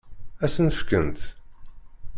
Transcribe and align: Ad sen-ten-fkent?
Ad 0.43 0.49
sen-ten-fkent? 0.53 1.19